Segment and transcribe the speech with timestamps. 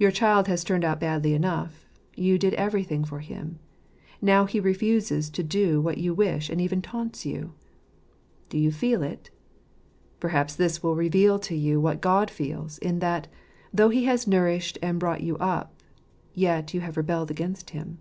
[0.00, 1.86] Your child has turned out badly enough:
[2.16, 3.60] you did everything for him;
[4.20, 7.52] now he refuses to do what you wish, and even taunts you.
[8.48, 9.30] Do you feel it?
[10.18, 13.28] Perhaps this will reveal to you what God feels, in that,
[13.72, 15.72] though He has nourished and brought you up,
[16.34, 17.98] yet you have rebelled against Him.